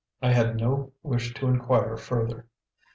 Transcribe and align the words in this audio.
I 0.19 0.31
had 0.33 0.55
no 0.57 0.93
wish 1.03 1.31
to 1.35 1.47
inquire 1.47 1.95
further. 1.95 2.47